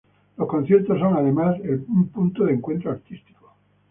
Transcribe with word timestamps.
Los 0.35 0.47
conciertos 0.47 0.97
son, 0.97 1.15
además, 1.15 1.57
un 1.87 2.07
punto 2.07 2.43
de 2.45 2.53
encuentro 2.53 2.89
artístico. 2.89 3.53